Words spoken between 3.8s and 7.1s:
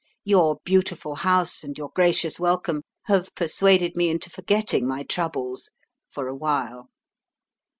me into forgetting my troubles for a while."